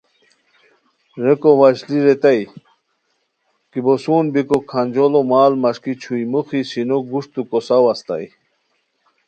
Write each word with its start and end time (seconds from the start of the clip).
ریکو 1.23 1.51
وشلی 1.61 1.99
ریتائے 2.05 2.43
کی 3.71 3.79
بوسون 3.85 4.23
بیکو 4.33 4.57
کھانجوڑو 4.69 5.21
ماڑ 5.29 5.51
مݰکیچھوئی 5.61 6.23
موخی 6.31 6.61
سینو 6.69 6.97
گوݯتو 7.09 7.41
کوساؤ 7.49 7.85
استائے 7.91 8.27